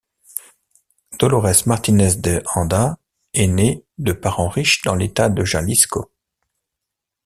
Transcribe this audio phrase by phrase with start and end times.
[1.19, 2.97] Dolores Martinez de Anda
[3.35, 6.09] est née de parents riches dans l'État de Jalisco.